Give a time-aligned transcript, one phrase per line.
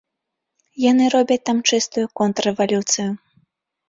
[0.91, 3.07] Яны робяць там чыстую контррэвалюцыю.